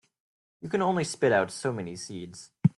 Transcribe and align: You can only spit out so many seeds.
You 0.63 0.69
can 0.69 0.81
only 0.81 1.03
spit 1.03 1.31
out 1.31 1.51
so 1.51 1.71
many 1.71 1.95
seeds. 1.95 2.49